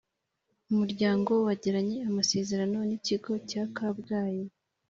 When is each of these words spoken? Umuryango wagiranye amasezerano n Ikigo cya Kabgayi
Umuryango 0.71 1.31
wagiranye 1.45 1.97
amasezerano 2.09 2.77
n 2.89 2.91
Ikigo 2.97 3.31
cya 3.49 3.63
Kabgayi 3.75 4.43